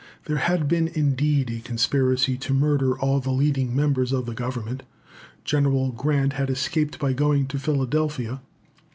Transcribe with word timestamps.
There 0.25 0.37
had 0.37 0.67
been, 0.67 0.87
indeed, 0.87 1.51
a 1.51 1.59
conspiracy 1.59 2.35
to 2.35 2.55
murder 2.55 2.97
all 2.97 3.19
the 3.19 3.29
leading 3.29 3.75
members 3.75 4.11
of 4.11 4.33
Government. 4.33 4.81
General 5.45 5.91
Grant 5.91 6.33
had 6.33 6.49
escaped 6.49 6.97
by 6.97 7.13
going 7.13 7.45
to 7.49 7.59
Philadelphia. 7.59 8.41